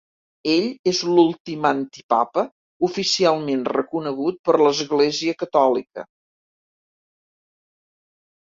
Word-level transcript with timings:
Ell 0.51 0.67
és 0.91 1.01
l'últim 1.09 1.67
antipapa 1.71 2.45
oficialment 2.89 3.61
reconegut 3.75 4.41
per 4.49 4.57
l'Església 4.63 5.37
Catòlica. 5.45 6.07